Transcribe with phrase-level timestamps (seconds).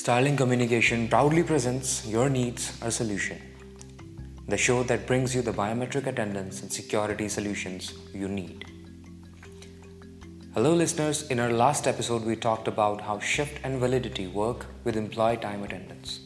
[0.00, 3.38] Starlink Communication proudly presents Your Needs Our Solution,
[4.48, 8.64] the show that brings you the biometric attendance and security solutions you need.
[10.54, 11.28] Hello, listeners.
[11.28, 15.62] In our last episode, we talked about how shift and validity work with employee time
[15.64, 16.20] attendance.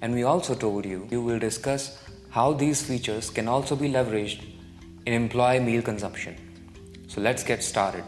[0.00, 4.42] And we also told you we will discuss how these features can also be leveraged
[5.04, 6.34] in employee meal consumption.
[7.08, 8.04] So let's get started.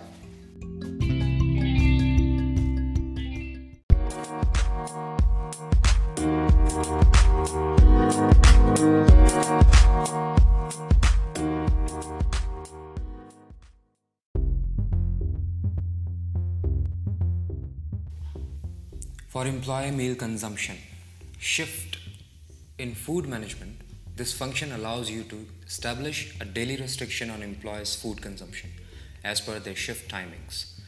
[19.31, 20.77] For employee meal consumption,
[21.39, 21.99] shift
[22.79, 23.81] in food management,
[24.17, 28.71] this function allows you to establish a daily restriction on employees' food consumption
[29.23, 30.81] as per their shift timings.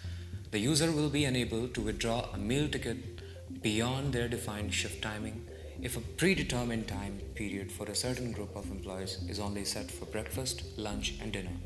[0.50, 5.46] The user will be enabled to withdraw a meal ticket beyond their defined shift timing
[5.80, 10.06] if a predetermined time period for a certain group of employees is only set for
[10.06, 11.56] breakfast, lunch, and dinner.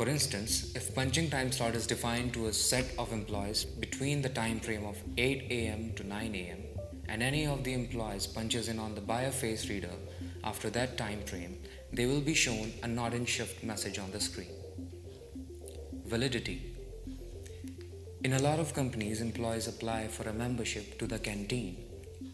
[0.00, 4.30] For instance, if punching time slot is defined to a set of employees between the
[4.30, 6.60] time frame of 8 am to 9 am
[7.06, 9.92] and any of the employees punches in on the buyer face reader
[10.42, 11.58] after that time frame,
[11.92, 14.54] they will be shown a not in shift message on the screen.
[16.06, 16.72] Validity
[18.24, 21.76] In a lot of companies, employees apply for a membership to the canteen.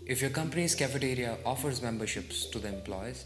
[0.06, 3.25] If your company's cafeteria offers memberships to the employees,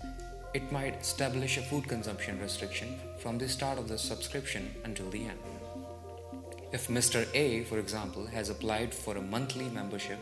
[0.53, 5.25] it might establish a food consumption restriction from the start of the subscription until the
[5.25, 5.39] end.
[6.73, 7.27] If Mr.
[7.35, 10.19] A, for example, has applied for a monthly membership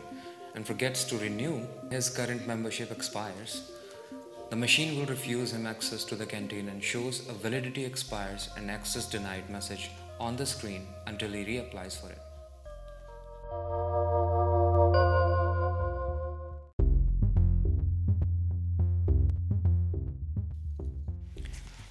[0.55, 3.71] and forgets to renew, his current membership expires.
[4.49, 8.69] The machine will refuse him access to the canteen and shows a validity expires and
[8.69, 12.19] access denied message on the screen until he reapplies for it.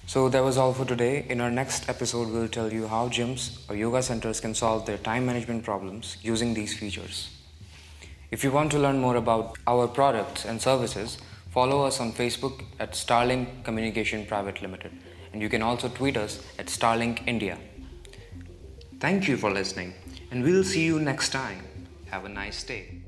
[0.09, 1.23] So that was all for today.
[1.29, 4.97] In our next episode, we'll tell you how gyms or yoga centers can solve their
[4.97, 7.29] time management problems using these features.
[8.31, 11.19] If you want to learn more about our products and services,
[11.51, 14.93] follow us on Facebook at Starlink Communication Private Limited,
[15.31, 17.59] and you can also tweet us at Starlink India.
[18.99, 19.93] Thank you for listening,
[20.31, 21.61] and we'll see you next time.
[22.07, 23.03] Have a nice day.